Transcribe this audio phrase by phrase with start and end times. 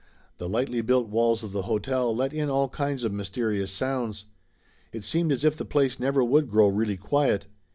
[0.39, 4.25] The lightly built walls of the hotel let in all kinds of mysterious sounds.
[4.91, 7.45] It seemed as if the place never would grow really quiet.